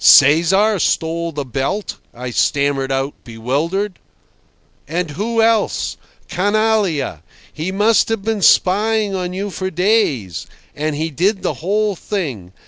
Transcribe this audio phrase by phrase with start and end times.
[0.03, 3.99] "Cesar stole the belt?" I stammered out, bewildered.
[4.87, 5.95] "And who else?
[6.27, 7.21] Canallia!
[7.53, 10.47] He must have been spying on you for days.
[10.75, 12.51] And he did the whole thing.